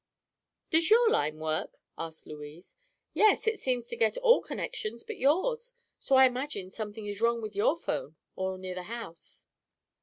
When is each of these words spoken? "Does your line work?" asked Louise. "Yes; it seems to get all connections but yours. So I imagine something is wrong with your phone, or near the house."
"Does 0.71 0.89
your 0.89 1.11
line 1.11 1.37
work?" 1.37 1.77
asked 1.95 2.25
Louise. 2.25 2.75
"Yes; 3.13 3.45
it 3.45 3.59
seems 3.59 3.85
to 3.85 3.95
get 3.95 4.17
all 4.17 4.41
connections 4.41 5.03
but 5.03 5.19
yours. 5.19 5.73
So 5.99 6.15
I 6.15 6.25
imagine 6.25 6.71
something 6.71 7.05
is 7.05 7.21
wrong 7.21 7.39
with 7.39 7.55
your 7.55 7.77
phone, 7.77 8.15
or 8.35 8.57
near 8.57 8.73
the 8.73 8.81
house." 8.89 9.45